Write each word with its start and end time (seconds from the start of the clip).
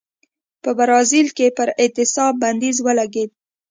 په 0.63 0.69
برازیل 0.77 1.27
کې 1.37 1.47
پر 1.57 1.69
اعتصاب 1.81 2.33
بندیز 2.41 2.77
ولګېد. 2.85 3.31